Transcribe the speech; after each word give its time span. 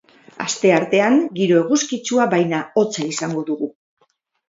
Asteartean 0.45 1.19
giro 1.41 1.61
eguzkitsua 1.65 2.29
baina 2.35 2.65
hotza 2.83 3.09
izango 3.15 3.49
dugu. 3.55 3.75